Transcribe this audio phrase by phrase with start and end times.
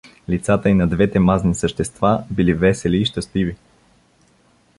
[0.29, 3.55] Лицата и на двете мазни същества били весели и щастливи.